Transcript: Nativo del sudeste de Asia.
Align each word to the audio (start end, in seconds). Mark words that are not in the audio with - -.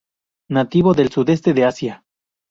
Nativo 0.49 0.95
del 0.95 1.11
sudeste 1.11 1.53
de 1.53 1.63
Asia. 1.65 2.03